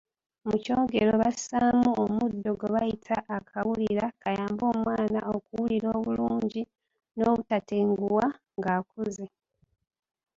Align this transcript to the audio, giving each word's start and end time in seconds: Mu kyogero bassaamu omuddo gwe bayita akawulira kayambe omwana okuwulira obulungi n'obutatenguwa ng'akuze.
Mu 0.47 0.55
kyogero 0.63 1.13
bassaamu 1.21 1.89
omuddo 2.03 2.49
gwe 2.59 2.69
bayita 2.75 3.15
akawulira 3.37 4.05
kayambe 4.21 4.63
omwana 4.73 5.19
okuwulira 5.35 5.87
obulungi 5.99 6.61
n'obutatenguwa 7.17 8.25
ng'akuze. 8.57 9.25